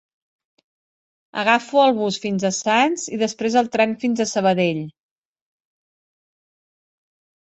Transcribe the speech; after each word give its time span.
Agafo 1.41 1.81
el 1.81 1.91
bus 1.97 2.15
fins 2.23 2.45
a 2.47 2.51
Sants 2.61 3.03
i 3.17 3.19
després 3.23 3.57
el 3.61 3.69
tren 3.77 3.93
fins 4.05 4.23
a 4.25 4.27
Sabadell. 4.33 4.81